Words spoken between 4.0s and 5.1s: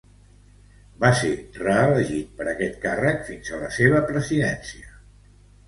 presidència.